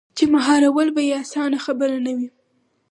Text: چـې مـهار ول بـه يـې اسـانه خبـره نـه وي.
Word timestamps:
چـې 0.17 0.25
مـهار 0.33 0.61
ول 0.75 0.89
بـه 0.95 1.01
يـې 1.09 1.15
اسـانه 1.23 1.59
خبـره 1.65 1.97
نـه 2.05 2.11
وي. 2.17 2.27